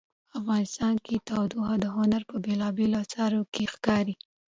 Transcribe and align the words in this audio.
افغانستان 0.39 0.95
کې 1.05 1.15
تودوخه 1.27 1.75
د 1.79 1.85
هنر 1.95 2.21
په 2.29 2.35
بېلابېلو 2.45 2.95
اثارو 3.03 3.41
کې 3.53 3.63
ښکاري. 3.73 4.15